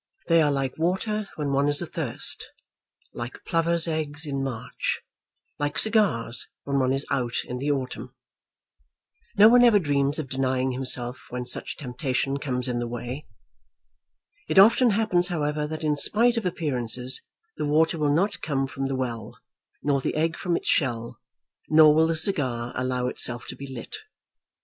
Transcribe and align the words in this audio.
They 0.29 0.41
are 0.41 0.51
like 0.51 0.79
water 0.79 1.29
when 1.35 1.51
one 1.53 1.67
is 1.67 1.79
athirst, 1.79 2.47
like 3.13 3.45
plovers' 3.45 3.87
eggs 3.87 4.25
in 4.25 4.41
March, 4.43 5.01
like 5.59 5.77
cigars 5.77 6.47
when 6.63 6.79
one 6.79 6.91
is 6.91 7.05
out 7.11 7.35
in 7.45 7.59
the 7.59 7.69
autumn. 7.69 8.15
No 9.37 9.47
one 9.47 9.63
ever 9.63 9.77
dreams 9.77 10.17
of 10.17 10.27
denying 10.27 10.71
himself 10.71 11.27
when 11.29 11.45
such 11.45 11.77
temptation 11.77 12.37
comes 12.39 12.67
in 12.67 12.79
the 12.79 12.87
way. 12.87 13.27
It 14.49 14.57
often 14.57 14.89
happens, 14.89 15.27
however, 15.27 15.67
that 15.67 15.83
in 15.83 15.95
spite 15.95 16.35
of 16.35 16.47
appearances, 16.47 17.21
the 17.57 17.67
water 17.67 17.99
will 17.99 18.11
not 18.11 18.41
come 18.41 18.65
from 18.65 18.87
the 18.87 18.95
well, 18.95 19.37
nor 19.83 20.01
the 20.01 20.15
egg 20.15 20.35
from 20.35 20.57
its 20.57 20.67
shell, 20.67 21.19
nor 21.69 21.93
will 21.93 22.07
the 22.07 22.15
cigar 22.15 22.73
allow 22.75 23.05
itself 23.05 23.45
to 23.49 23.55
be 23.55 23.67
lit. 23.71 23.97